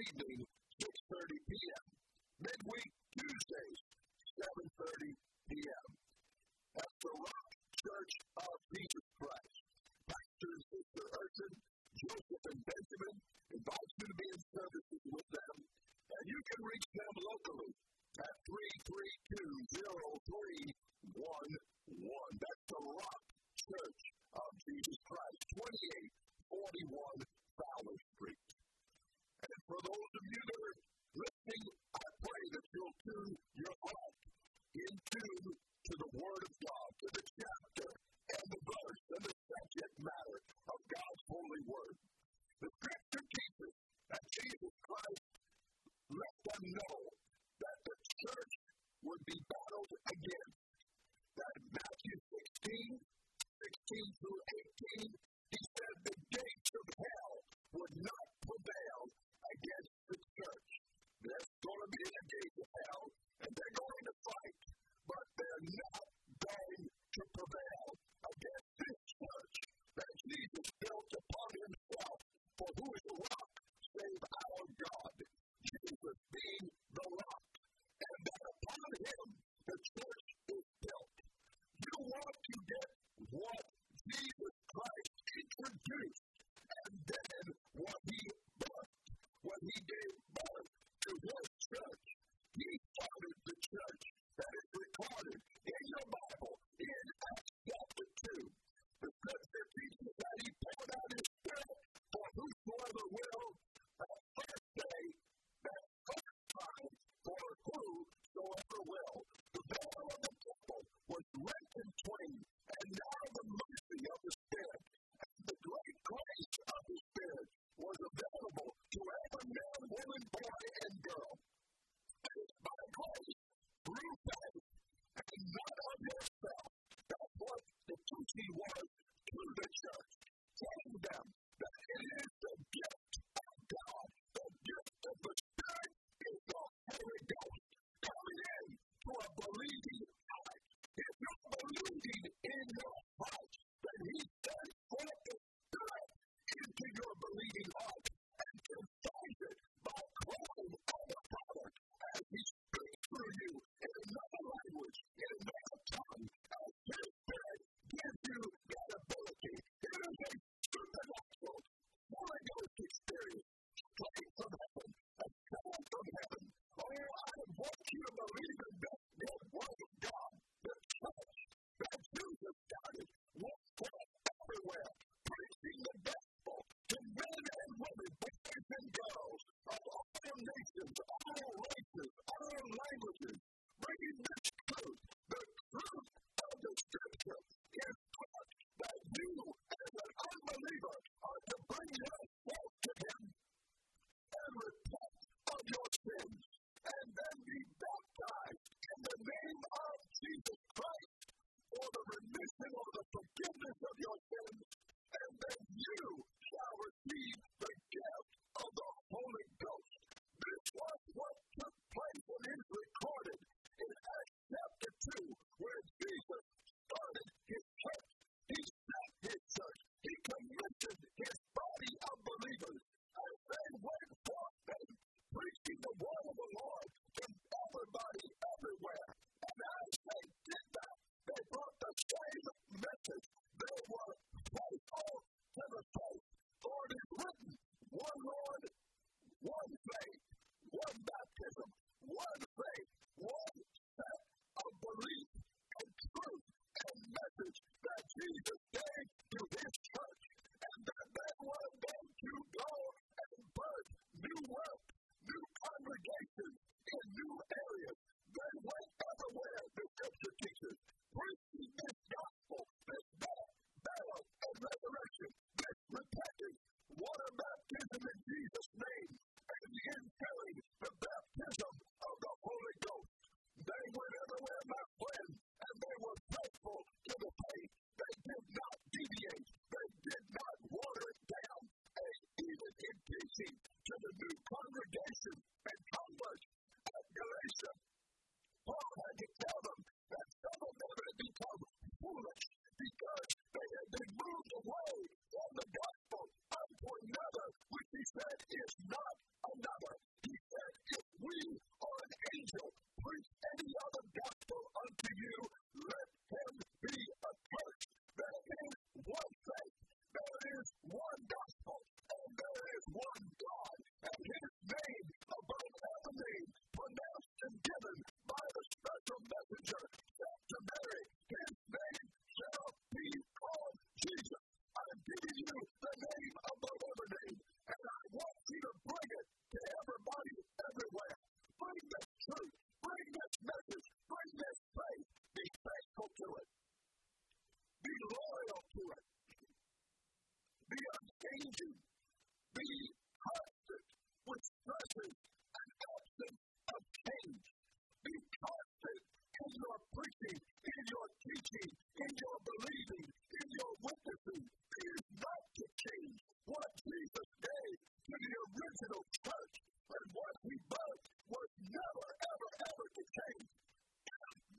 [0.00, 0.46] Evening,
[0.82, 0.88] 6.30
[1.48, 1.84] p.m.
[2.40, 2.92] Midweek
[33.14, 33.79] that your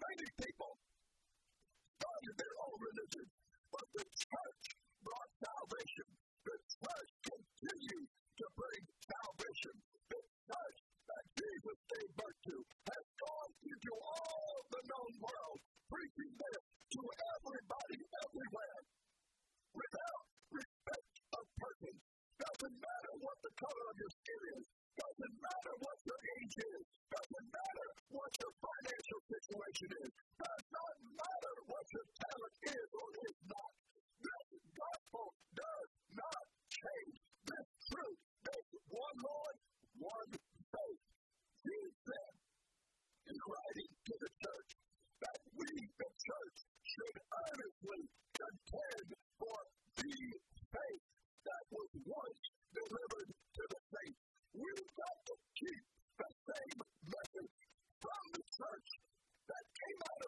[0.01, 0.71] Many people
[1.99, 3.27] started their own religion,
[3.71, 4.65] but the church
[5.03, 6.07] brought salvation.
[6.45, 8.09] The church continues.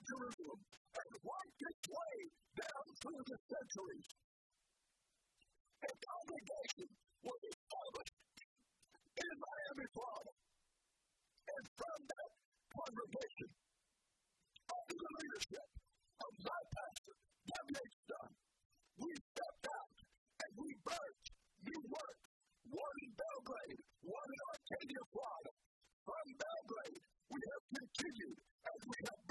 [0.03, 0.59] Jerusalem
[0.93, 2.15] and worked its way
[2.59, 4.07] down through the centuries.
[5.83, 6.89] A congregation
[7.23, 8.17] was established
[9.19, 10.33] in Miami, Florida.
[11.43, 12.31] And from that
[12.71, 13.49] congregation,
[14.71, 15.67] under the leadership
[16.23, 17.15] of my pastor,
[17.67, 17.97] W.H.
[18.07, 18.31] Dunn,
[19.03, 19.97] we stepped out
[20.43, 21.27] and we birthed
[21.67, 22.19] new work,
[22.71, 25.51] one in Belle Glade, one in Arcadia, Florida.
[26.03, 29.21] From Belle Glade, we have continued as we have